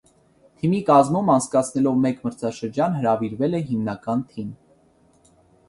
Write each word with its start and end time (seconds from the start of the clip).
Թիմի 0.61 0.79
կազմում 0.87 1.29
անցկացնելով 1.33 1.99
մեկ 2.07 2.25
մրցաշրջան 2.29 2.97
հրավիրվել 3.03 3.61
է 3.61 3.63
հիմնական 3.71 4.27
թիմ։ 4.33 4.51